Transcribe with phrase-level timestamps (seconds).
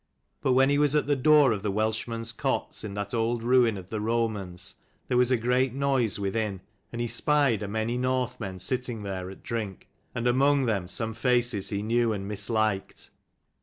[0.41, 3.77] But when he was at the door of the Welshmen's cots, in that old ruin
[3.77, 4.73] of the Romans,
[5.07, 9.43] there was a great noise within; and he spied a many Northmen sitting there at
[9.43, 13.11] drink, and among them some faces he knew and misliked.